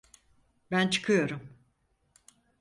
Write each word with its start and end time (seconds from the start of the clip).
Ben 0.71 0.87
çıkıyorum. 0.89 1.49